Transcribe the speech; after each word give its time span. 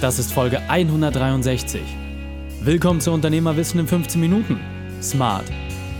Das 0.00 0.20
ist 0.20 0.32
Folge 0.32 0.60
163. 0.68 1.82
Willkommen 2.60 3.00
zu 3.00 3.10
Unternehmerwissen 3.10 3.80
in 3.80 3.88
15 3.88 4.20
Minuten. 4.20 4.60
Smart. 5.02 5.44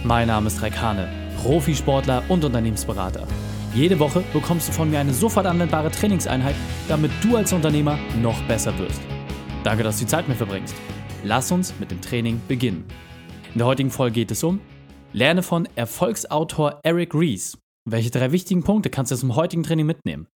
Mein 0.05 0.29
Name 0.29 0.47
ist 0.47 0.63
Raikane, 0.63 1.09
Profisportler 1.43 2.23
und 2.29 2.45
Unternehmensberater. 2.45 3.27
Jede 3.75 3.99
Woche 3.99 4.23
bekommst 4.33 4.69
du 4.69 4.73
von 4.73 4.89
mir 4.89 5.01
eine 5.01 5.13
sofort 5.13 5.47
anwendbare 5.47 5.91
Trainingseinheit, 5.91 6.55
damit 6.87 7.11
du 7.23 7.37
als 7.37 7.53
Unternehmer 7.53 7.99
noch 8.23 8.41
besser 8.43 8.79
wirst. 8.79 9.01
Danke, 9.65 9.83
dass 9.83 9.99
du 9.99 10.05
die 10.05 10.11
Zeit 10.11 10.29
mit 10.29 10.37
verbringst. 10.37 10.77
Lass 11.25 11.51
uns 11.51 11.75
mit 11.81 11.91
dem 11.91 12.01
Training 12.01 12.41
beginnen. 12.47 12.85
In 13.53 13.59
der 13.59 13.67
heutigen 13.67 13.91
Folge 13.91 14.15
geht 14.15 14.31
es 14.31 14.45
um 14.45 14.61
Lerne 15.13 15.43
von 15.43 15.67
Erfolgsautor 15.75 16.79
Eric 16.85 17.15
Ries. 17.15 17.59
Welche 17.85 18.11
drei 18.11 18.31
wichtigen 18.31 18.63
Punkte 18.63 18.91
kannst 18.91 19.11
du 19.11 19.17
zum 19.17 19.35
heutigen 19.35 19.65
Training 19.65 19.87
mitnehmen? 19.87 20.29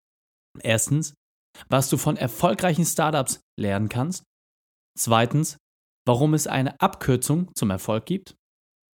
Erstens, 0.62 1.12
was 1.69 1.89
du 1.89 1.96
von 1.96 2.17
erfolgreichen 2.17 2.85
Startups 2.85 3.41
lernen 3.59 3.88
kannst. 3.88 4.24
Zweitens, 4.98 5.57
warum 6.07 6.34
es 6.34 6.47
eine 6.47 6.80
Abkürzung 6.80 7.51
zum 7.55 7.70
Erfolg 7.70 8.07
gibt. 8.07 8.34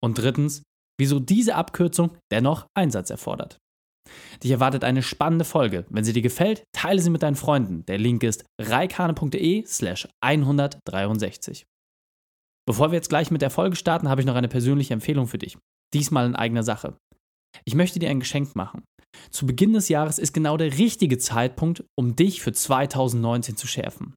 Und 0.04 0.18
drittens, 0.18 0.64
wieso 1.00 1.20
diese 1.20 1.56
Abkürzung 1.56 2.18
dennoch 2.32 2.68
Einsatz 2.76 3.10
erfordert. 3.10 3.58
Dich 4.44 4.52
erwartet 4.52 4.84
eine 4.84 5.02
spannende 5.02 5.46
Folge. 5.46 5.86
Wenn 5.90 6.04
sie 6.04 6.14
dir 6.14 6.22
gefällt, 6.22 6.64
teile 6.74 7.02
sie 7.02 7.10
mit 7.10 7.24
deinen 7.24 7.36
Freunden. 7.36 7.86
Der 7.86 7.98
Link 7.98 8.24
ist 8.24 8.46
reikane.de 8.62 9.66
slash 9.66 10.08
163. 10.22 11.66
Bevor 12.68 12.92
wir 12.92 12.96
jetzt 12.96 13.10
gleich 13.10 13.32
mit 13.32 13.42
der 13.42 13.50
Folge 13.50 13.76
starten, 13.76 14.10
habe 14.10 14.22
ich 14.22 14.28
noch 14.28 14.36
eine 14.36 14.48
persönliche 14.48 14.94
Empfehlung 14.94 15.28
für 15.28 15.38
dich. 15.38 15.58
Diesmal 15.94 16.26
in 16.26 16.36
eigener 16.36 16.64
Sache. 16.64 16.98
Ich 17.64 17.76
möchte 17.76 18.00
dir 18.00 18.10
ein 18.10 18.20
Geschenk 18.20 18.56
machen. 18.56 18.84
Zu 19.30 19.46
Beginn 19.46 19.74
des 19.74 19.90
Jahres 19.90 20.20
ist 20.20 20.34
genau 20.34 20.58
der 20.58 20.78
richtige 20.78 21.18
Zeitpunkt, 21.18 21.84
um 21.98 22.16
dich 22.16 22.42
für 22.42 22.52
2019 22.52 23.58
zu 23.58 23.68
schärfen. 23.68 24.14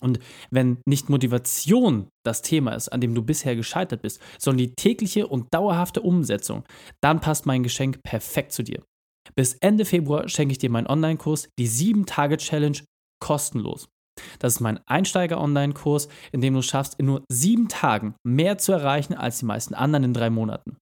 Und 0.00 0.20
wenn 0.50 0.78
nicht 0.86 1.08
Motivation 1.08 2.08
das 2.24 2.42
Thema 2.42 2.72
ist, 2.72 2.88
an 2.88 3.00
dem 3.00 3.14
du 3.14 3.22
bisher 3.22 3.56
gescheitert 3.56 4.02
bist, 4.02 4.20
sondern 4.38 4.58
die 4.58 4.74
tägliche 4.74 5.26
und 5.26 5.52
dauerhafte 5.52 6.02
Umsetzung, 6.02 6.64
dann 7.02 7.20
passt 7.20 7.46
mein 7.46 7.62
Geschenk 7.62 8.02
perfekt 8.02 8.52
zu 8.52 8.62
dir. 8.62 8.82
Bis 9.34 9.54
Ende 9.54 9.84
Februar 9.84 10.28
schenke 10.28 10.52
ich 10.52 10.58
dir 10.58 10.70
meinen 10.70 10.86
Online-Kurs, 10.86 11.48
die 11.58 11.68
7-Tage-Challenge, 11.68 12.78
kostenlos. 13.20 13.88
Das 14.38 14.54
ist 14.54 14.60
mein 14.60 14.80
Einsteiger-Online-Kurs, 14.86 16.08
in 16.32 16.40
dem 16.40 16.54
du 16.54 16.62
schaffst, 16.62 16.98
in 16.98 17.06
nur 17.06 17.24
sieben 17.30 17.68
Tagen 17.68 18.14
mehr 18.26 18.58
zu 18.58 18.72
erreichen 18.72 19.14
als 19.14 19.40
die 19.40 19.46
meisten 19.46 19.74
anderen 19.74 20.04
in 20.04 20.14
drei 20.14 20.30
Monaten. 20.30 20.76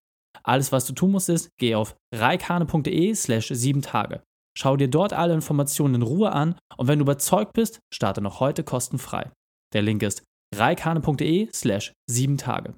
Alles, 0.46 0.70
was 0.70 0.86
du 0.86 0.92
tun 0.92 1.10
musst, 1.10 1.28
ist, 1.28 1.50
geh 1.58 1.74
auf 1.74 1.96
reikane.de 2.14 3.14
slash 3.14 3.48
sieben 3.48 3.82
Tage. 3.82 4.22
Schau 4.56 4.76
dir 4.76 4.88
dort 4.88 5.12
alle 5.12 5.34
Informationen 5.34 5.96
in 5.96 6.02
Ruhe 6.02 6.32
an 6.32 6.58
und 6.76 6.88
wenn 6.88 6.98
du 6.98 7.02
überzeugt 7.02 7.52
bist, 7.52 7.80
starte 7.92 8.20
noch 8.20 8.40
heute 8.40 8.62
kostenfrei. 8.62 9.30
Der 9.74 9.82
Link 9.82 10.02
ist 10.02 10.22
reikane.de 10.54 11.50
slash 11.52 11.92
sieben 12.08 12.38
Tage. 12.38 12.74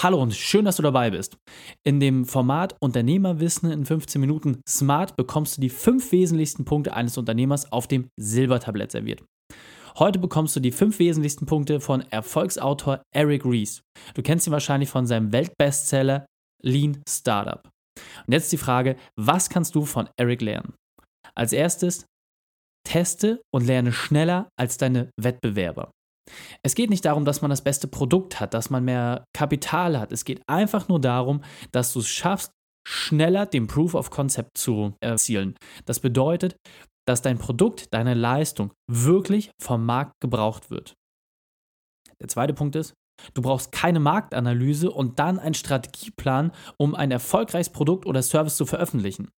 Hallo 0.00 0.20
und 0.20 0.34
schön, 0.34 0.64
dass 0.64 0.76
du 0.76 0.82
dabei 0.82 1.10
bist. 1.10 1.36
In 1.84 2.00
dem 2.00 2.24
Format 2.24 2.74
Unternehmerwissen 2.80 3.70
in 3.70 3.86
15 3.86 4.20
Minuten 4.20 4.60
Smart 4.68 5.16
bekommst 5.16 5.56
du 5.56 5.60
die 5.60 5.70
fünf 5.70 6.10
wesentlichsten 6.10 6.64
Punkte 6.64 6.94
eines 6.94 7.16
Unternehmers 7.16 7.70
auf 7.70 7.86
dem 7.86 8.08
Silbertablett 8.16 8.90
serviert. 8.90 9.22
Heute 9.98 10.18
bekommst 10.18 10.56
du 10.56 10.60
die 10.60 10.72
fünf 10.72 10.98
wesentlichsten 10.98 11.44
Punkte 11.44 11.78
von 11.78 12.00
Erfolgsautor 12.10 13.02
Eric 13.14 13.44
Ries. 13.44 13.82
Du 14.14 14.22
kennst 14.22 14.46
ihn 14.46 14.52
wahrscheinlich 14.52 14.88
von 14.88 15.06
seinem 15.06 15.32
Weltbestseller 15.32 16.24
Lean 16.62 17.02
Startup. 17.06 17.68
Und 18.26 18.32
jetzt 18.32 18.50
die 18.52 18.58
Frage, 18.58 18.96
was 19.16 19.50
kannst 19.50 19.74
du 19.74 19.84
von 19.84 20.08
Eric 20.16 20.40
lernen? 20.40 20.74
Als 21.34 21.52
erstes, 21.52 22.06
teste 22.84 23.42
und 23.54 23.66
lerne 23.66 23.92
schneller 23.92 24.48
als 24.58 24.78
deine 24.78 25.10
Wettbewerber. 25.20 25.90
Es 26.62 26.74
geht 26.74 26.88
nicht 26.88 27.04
darum, 27.04 27.24
dass 27.24 27.42
man 27.42 27.50
das 27.50 27.62
beste 27.62 27.88
Produkt 27.88 28.40
hat, 28.40 28.54
dass 28.54 28.70
man 28.70 28.84
mehr 28.84 29.24
Kapital 29.34 29.98
hat. 29.98 30.12
Es 30.12 30.24
geht 30.24 30.40
einfach 30.48 30.88
nur 30.88 31.00
darum, 31.00 31.42
dass 31.72 31.92
du 31.92 31.98
es 31.98 32.08
schaffst, 32.08 32.52
schneller 32.86 33.46
den 33.46 33.66
Proof 33.66 33.94
of 33.94 34.10
Concept 34.10 34.56
zu 34.56 34.94
erzielen. 35.00 35.54
Das 35.84 36.00
bedeutet, 36.00 36.56
dass 37.06 37.22
dein 37.22 37.38
Produkt, 37.38 37.92
deine 37.92 38.14
Leistung 38.14 38.72
wirklich 38.90 39.50
vom 39.60 39.84
Markt 39.84 40.20
gebraucht 40.20 40.70
wird. 40.70 40.94
Der 42.20 42.28
zweite 42.28 42.54
Punkt 42.54 42.76
ist, 42.76 42.94
du 43.34 43.42
brauchst 43.42 43.72
keine 43.72 44.00
Marktanalyse 44.00 44.90
und 44.90 45.18
dann 45.18 45.38
einen 45.38 45.54
Strategieplan, 45.54 46.52
um 46.76 46.94
ein 46.94 47.10
erfolgreiches 47.10 47.70
Produkt 47.70 48.06
oder 48.06 48.22
Service 48.22 48.56
zu 48.56 48.66
veröffentlichen. 48.66 49.28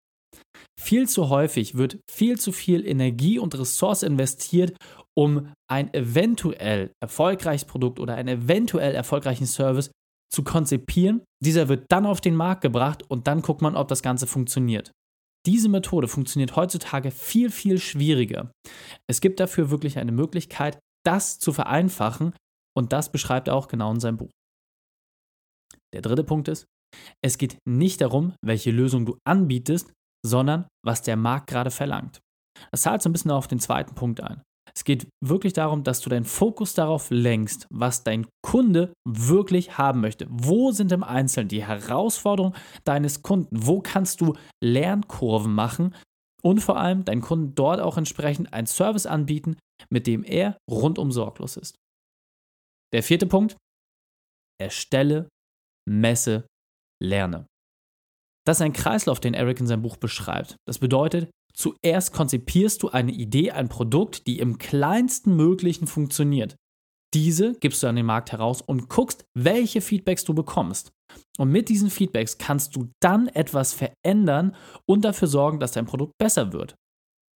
Viel 0.78 1.08
zu 1.08 1.28
häufig 1.28 1.76
wird 1.76 2.00
viel 2.10 2.38
zu 2.38 2.52
viel 2.52 2.86
Energie 2.86 3.38
und 3.38 3.56
Ressource 3.58 4.02
investiert, 4.02 4.76
um 5.16 5.52
ein 5.70 5.94
eventuell 5.94 6.92
erfolgreiches 7.00 7.64
Produkt 7.64 8.00
oder 8.00 8.16
einen 8.16 8.42
eventuell 8.42 8.94
erfolgreichen 8.94 9.46
Service 9.46 9.90
zu 10.32 10.42
konzipieren. 10.42 11.22
Dieser 11.42 11.68
wird 11.68 11.86
dann 11.90 12.06
auf 12.06 12.20
den 12.20 12.34
Markt 12.34 12.62
gebracht 12.62 13.04
und 13.08 13.26
dann 13.28 13.42
guckt 13.42 13.62
man, 13.62 13.76
ob 13.76 13.88
das 13.88 14.02
Ganze 14.02 14.26
funktioniert. 14.26 14.90
Diese 15.46 15.68
Methode 15.68 16.08
funktioniert 16.08 16.56
heutzutage 16.56 17.10
viel, 17.10 17.50
viel 17.50 17.78
schwieriger. 17.78 18.50
Es 19.08 19.20
gibt 19.20 19.40
dafür 19.40 19.70
wirklich 19.70 19.98
eine 19.98 20.12
Möglichkeit, 20.12 20.78
das 21.04 21.38
zu 21.38 21.52
vereinfachen 21.52 22.34
und 22.76 22.92
das 22.92 23.12
beschreibt 23.12 23.48
er 23.48 23.54
auch 23.54 23.68
genau 23.68 23.92
in 23.92 24.00
seinem 24.00 24.16
Buch. 24.16 24.30
Der 25.92 26.02
dritte 26.02 26.24
Punkt 26.24 26.48
ist, 26.48 26.66
es 27.22 27.38
geht 27.38 27.58
nicht 27.68 28.00
darum, 28.00 28.34
welche 28.44 28.70
Lösung 28.70 29.04
du 29.04 29.18
anbietest, 29.26 29.92
sondern 30.24 30.66
was 30.84 31.02
der 31.02 31.16
Markt 31.16 31.48
gerade 31.48 31.70
verlangt. 31.70 32.20
Das 32.70 32.82
zahlt 32.82 33.02
so 33.02 33.08
ein 33.08 33.12
bisschen 33.12 33.30
auf 33.30 33.48
den 33.48 33.58
zweiten 33.58 33.94
Punkt 33.94 34.20
ein. 34.20 34.42
Es 34.74 34.84
geht 34.84 35.08
wirklich 35.24 35.52
darum, 35.52 35.84
dass 35.84 36.00
du 36.00 36.10
deinen 36.10 36.24
Fokus 36.24 36.74
darauf 36.74 37.10
lenkst, 37.10 37.66
was 37.70 38.02
dein 38.02 38.26
Kunde 38.42 38.92
wirklich 39.04 39.78
haben 39.78 40.00
möchte. 40.00 40.26
Wo 40.30 40.72
sind 40.72 40.92
im 40.92 41.04
Einzelnen 41.04 41.48
die 41.48 41.64
Herausforderungen 41.64 42.56
deines 42.84 43.22
Kunden? 43.22 43.66
Wo 43.66 43.80
kannst 43.80 44.20
du 44.20 44.34
Lernkurven 44.62 45.54
machen 45.54 45.94
und 46.44 46.60
vor 46.60 46.76
allem 46.76 47.04
deinen 47.04 47.22
Kunden 47.22 47.54
dort 47.54 47.80
auch 47.80 47.96
entsprechend 47.96 48.52
einen 48.52 48.66
Service 48.66 49.06
anbieten, 49.06 49.56
mit 49.90 50.06
dem 50.06 50.24
er 50.24 50.58
rundum 50.70 51.10
sorglos 51.10 51.56
ist. 51.56 51.76
Der 52.92 53.02
vierte 53.02 53.26
Punkt, 53.26 53.56
erstelle, 54.60 55.28
messe, 55.88 56.46
lerne. 57.02 57.46
Das 58.46 58.58
ist 58.58 58.62
ein 58.62 58.74
Kreislauf, 58.74 59.20
den 59.20 59.34
Eric 59.34 59.60
in 59.60 59.66
seinem 59.66 59.82
Buch 59.82 59.96
beschreibt. 59.96 60.56
Das 60.66 60.78
bedeutet, 60.78 61.30
Zuerst 61.56 62.12
konzipierst 62.12 62.82
du 62.82 62.88
eine 62.88 63.12
Idee, 63.12 63.52
ein 63.52 63.68
Produkt, 63.68 64.26
die 64.26 64.38
im 64.38 64.58
kleinsten 64.58 65.36
möglichen 65.36 65.86
funktioniert. 65.86 66.56
Diese 67.14 67.54
gibst 67.54 67.80
du 67.82 67.86
an 67.86 67.94
den 67.94 68.06
Markt 68.06 68.32
heraus 68.32 68.60
und 68.60 68.88
guckst, 68.88 69.24
welche 69.38 69.80
Feedbacks 69.80 70.24
du 70.24 70.34
bekommst. 70.34 70.90
Und 71.38 71.50
mit 71.50 71.68
diesen 71.68 71.90
Feedbacks 71.90 72.38
kannst 72.38 72.74
du 72.74 72.88
dann 73.00 73.28
etwas 73.28 73.72
verändern 73.72 74.56
und 74.88 75.04
dafür 75.04 75.28
sorgen, 75.28 75.60
dass 75.60 75.72
dein 75.72 75.86
Produkt 75.86 76.14
besser 76.18 76.52
wird. 76.52 76.74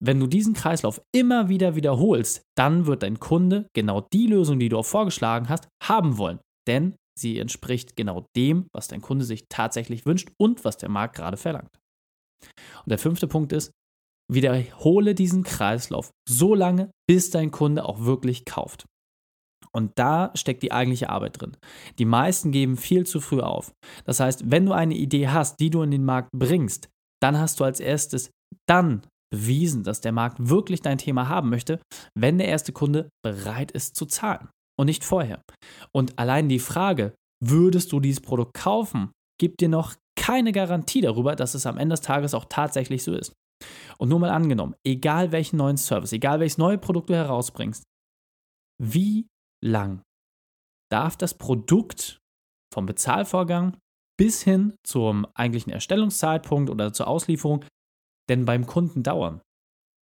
Wenn 0.04 0.20
du 0.20 0.26
diesen 0.26 0.54
Kreislauf 0.54 1.00
immer 1.14 1.50
wieder 1.50 1.76
wiederholst, 1.76 2.42
dann 2.56 2.88
wird 2.88 3.04
dein 3.04 3.20
Kunde 3.20 3.68
genau 3.76 4.02
die 4.02 4.28
Lösung, 4.28 4.60
die 4.60 4.70
du 4.70 4.80
auch 4.80 4.86
vorgeschlagen 4.86 5.48
hast, 5.50 5.68
haben 5.84 6.18
wollen. 6.18 6.40
Denn 6.68 6.96
sie 7.18 7.40
entspricht 7.40 7.96
genau 7.96 8.26
dem, 8.36 8.68
was 8.74 8.88
dein 8.88 9.02
Kunde 9.02 9.26
sich 9.26 9.46
tatsächlich 9.50 10.06
wünscht 10.06 10.30
und 10.40 10.66
was 10.66 10.78
der 10.78 10.90
Markt 10.90 11.16
gerade 11.16 11.38
verlangt. 11.38 11.80
Und 12.84 12.90
der 12.90 13.00
fünfte 13.00 13.28
Punkt 13.28 13.54
ist, 13.54 13.72
Wiederhole 14.32 15.16
diesen 15.16 15.44
Kreislauf 15.44 16.12
so 16.28 16.54
lange, 16.56 16.92
bis 17.08 17.30
dein 17.30 17.52
Kunde 17.52 17.86
auch 17.86 18.02
wirklich 18.02 18.46
kauft. 18.46 18.86
Und 19.72 19.92
da 19.96 20.32
steckt 20.34 20.64
die 20.64 20.72
eigentliche 20.72 21.10
Arbeit 21.10 21.40
drin. 21.40 21.56
Die 22.00 22.06
meisten 22.06 22.52
geben 22.52 22.78
viel 22.78 23.06
zu 23.06 23.20
früh 23.20 23.42
auf. 23.42 23.72
Das 24.06 24.20
heißt, 24.20 24.50
wenn 24.50 24.66
du 24.66 24.74
eine 24.74 24.96
Idee 24.96 25.28
hast, 25.28 25.60
die 25.60 25.70
du 25.70 25.82
in 25.82 25.92
den 25.92 26.04
Markt 26.04 26.30
bringst, 26.36 26.90
dann 27.22 27.38
hast 27.38 27.60
du 27.60 27.64
als 27.64 27.80
erstes 27.80 28.32
dann 28.68 29.02
bewiesen, 29.32 29.84
dass 29.84 30.02
der 30.02 30.12
Markt 30.12 30.38
wirklich 30.50 30.82
dein 30.82 30.98
Thema 30.98 31.28
haben 31.28 31.50
möchte, 31.50 31.80
wenn 32.18 32.38
der 32.38 32.48
erste 32.48 32.72
Kunde 32.72 33.10
bereit 33.24 33.72
ist 33.72 33.96
zu 33.96 34.06
zahlen 34.06 34.50
und 34.80 34.88
nicht 34.88 35.04
vorher. 35.04 35.42
Und 35.92 36.18
allein 36.18 36.50
die 36.50 36.60
Frage, 36.60 37.14
würdest 37.44 37.92
du 37.92 38.00
dieses 38.00 38.22
Produkt 38.22 38.54
kaufen, 38.54 39.12
gibt 39.40 39.62
dir 39.62 39.70
noch 39.70 39.96
keine 40.16 40.52
Garantie 40.52 41.02
darüber, 41.02 41.36
dass 41.36 41.56
es 41.56 41.66
am 41.66 41.78
Ende 41.78 41.94
des 41.94 42.02
Tages 42.02 42.34
auch 42.34 42.46
tatsächlich 42.50 43.04
so 43.04 43.14
ist. 43.14 43.34
Und 43.98 44.10
nur 44.10 44.20
mal 44.20 44.30
angenommen, 44.30 44.76
egal 44.84 45.32
welchen 45.32 45.58
neuen 45.58 45.78
Service, 45.78 46.12
egal 46.12 46.40
welches 46.40 46.58
neue 46.58 46.78
Produkt 46.78 47.10
du 47.10 47.16
herausbringst, 47.16 47.84
wie 48.82 49.28
lang 49.64 50.02
darf 50.92 51.18
das 51.18 51.34
Produkt 51.34 52.20
vom 52.74 52.86
Bezahlvorgang 52.86 53.78
bis 54.20 54.44
hin 54.44 54.76
zum 54.86 55.26
eigentlichen 55.34 55.72
Erstellungszeitpunkt 55.72 56.70
oder 56.70 56.94
zur 56.94 57.08
Auslieferung 57.08 57.66
denn 58.30 58.46
beim 58.46 58.66
Kunden 58.66 59.04
dauern? 59.04 59.42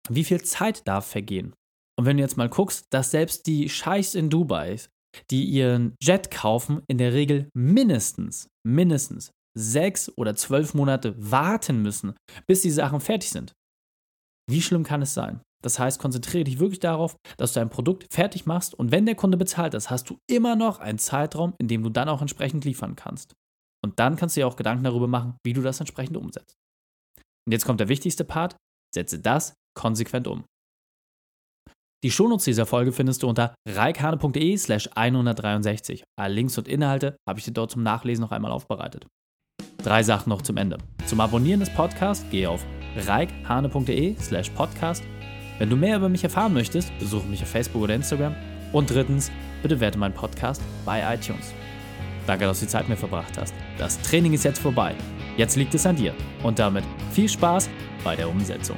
Wie 0.10 0.24
viel 0.24 0.42
Zeit 0.42 0.88
darf 0.88 1.08
vergehen? 1.08 1.54
Und 1.98 2.06
wenn 2.06 2.18
du 2.18 2.24
jetzt 2.24 2.38
mal 2.38 2.50
guckst, 2.50 2.86
dass 2.92 3.12
selbst 3.12 3.46
die 3.46 3.70
Scheichs 3.70 4.16
in 4.16 4.30
Dubai, 4.30 4.78
die 5.30 5.44
ihren 5.44 5.96
Jet 6.02 6.32
kaufen, 6.32 6.82
in 6.88 6.98
der 6.98 7.14
Regel 7.14 7.50
mindestens, 7.54 8.48
mindestens 8.66 9.32
sechs 9.58 10.12
oder 10.18 10.36
zwölf 10.36 10.74
Monate 10.74 11.14
warten 11.18 11.82
müssen, 11.82 12.14
bis 12.48 12.62
die 12.62 12.72
Sachen 12.72 13.00
fertig 13.00 13.30
sind. 13.30 13.54
Wie 14.50 14.62
schlimm 14.62 14.84
kann 14.84 15.02
es 15.02 15.14
sein? 15.14 15.42
Das 15.62 15.78
heißt, 15.78 16.00
konzentriere 16.00 16.44
dich 16.44 16.60
wirklich 16.60 16.80
darauf, 16.80 17.16
dass 17.38 17.54
du 17.54 17.60
ein 17.60 17.70
Produkt 17.70 18.12
fertig 18.12 18.46
machst 18.46 18.74
und 18.74 18.92
wenn 18.92 19.06
der 19.06 19.16
Kunde 19.16 19.38
bezahlt 19.38 19.74
ist, 19.74 19.90
hast 19.90 20.10
du 20.10 20.18
immer 20.28 20.56
noch 20.56 20.80
einen 20.80 20.98
Zeitraum, 20.98 21.54
in 21.60 21.68
dem 21.68 21.84
du 21.84 21.90
dann 21.90 22.10
auch 22.10 22.22
entsprechend 22.22 22.66
liefern 22.66 22.96
kannst. 22.96 23.34
Und 23.84 24.00
dann 24.00 24.16
kannst 24.16 24.36
du 24.36 24.42
dir 24.42 24.48
auch 24.48 24.56
Gedanken 24.56 24.84
darüber 24.84 25.08
machen, 25.08 25.38
wie 25.44 25.54
du 25.54 25.62
das 25.62 25.80
entsprechend 25.80 26.18
umsetzt. 26.18 26.56
Und 27.46 27.52
jetzt 27.52 27.66
kommt 27.66 27.80
der 27.80 27.90
wichtigste 27.90 28.24
Part, 28.24 28.56
setze 28.94 29.20
das 29.20 29.54
konsequent 29.76 30.28
um. 30.28 30.44
Die 32.04 32.12
Shownotes 32.12 32.46
dieser 32.46 32.66
Folge 32.66 32.92
findest 32.92 33.22
du 33.22 33.30
unter 33.30 33.54
reikhane.de 33.68 34.58
slash 34.58 34.90
163. 34.96 36.04
Alle 36.20 36.34
Links 36.34 36.58
und 36.58 36.68
Inhalte 36.68 37.16
habe 37.28 37.40
ich 37.40 37.46
dir 37.46 37.52
dort 37.52 37.72
zum 37.72 37.84
Nachlesen 37.84 38.24
noch 38.24 38.32
einmal 38.32 38.52
aufbereitet. 38.52 39.06
Drei 39.84 40.04
Sachen 40.04 40.30
noch 40.30 40.44
zum 40.44 40.58
Ende. 40.58 40.78
Zum 41.06 41.20
Abonnieren 41.20 41.60
des 41.60 41.74
Podcasts 41.74 42.26
gehe 42.30 42.50
auf 42.50 42.64
reikhane.de 43.08 44.16
slash 44.20 44.50
podcast. 44.52 45.04
Wenn 45.58 45.70
du 45.70 45.76
mehr 45.76 45.98
über 45.98 46.10
mich 46.10 46.24
erfahren 46.24 46.54
möchtest, 46.54 46.98
besuche 47.00 47.28
mich 47.28 47.42
auf 47.42 47.50
Facebook 47.50 47.82
oder 47.82 47.96
Instagram. 47.96 48.36
Und 48.74 48.90
drittens, 48.92 49.32
bitte 49.62 49.80
werte 49.80 49.98
meinen 49.98 50.14
Podcast 50.14 50.62
bei 50.86 51.02
iTunes. 51.14 51.54
Danke, 52.28 52.46
dass 52.46 52.60
du 52.60 52.66
die 52.66 52.72
Zeit 52.72 52.84
mit 52.84 52.90
mir 52.90 52.98
verbracht 52.98 53.38
hast. 53.40 53.54
Das 53.78 54.00
Training 54.02 54.34
ist 54.34 54.44
jetzt 54.44 54.60
vorbei. 54.60 54.96
Jetzt 55.38 55.56
liegt 55.56 55.74
es 55.74 55.86
an 55.86 55.96
dir. 55.96 56.14
Und 56.44 56.60
damit 56.60 56.84
viel 57.12 57.28
Spaß 57.28 57.70
bei 58.04 58.16
der 58.16 58.30
Umsetzung. 58.30 58.78